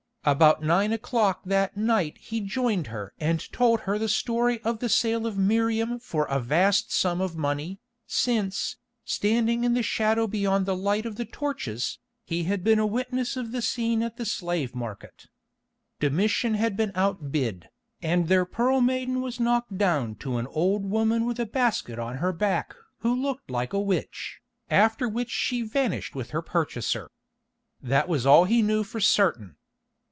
[0.23, 4.87] About nine o'clock that night he joined her and told her the story of the
[4.87, 10.67] sale of Miriam for a vast sum of money, since, standing in the shadow beyond
[10.67, 14.25] the light of the torches, he had been a witness of the scene at the
[14.27, 15.25] slave market.
[15.99, 17.69] Domitian had been outbid,
[18.03, 22.17] and their Pearl Maiden was knocked down to an old woman with a basket on
[22.17, 24.39] her back who looked like a witch,
[24.69, 27.09] after which she vanished with her purchaser.
[27.81, 29.55] That was all he knew for certain.